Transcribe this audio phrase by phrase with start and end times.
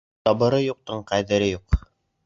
[0.27, 1.81] Сабыры юҡтың ҡәҙере юҡ.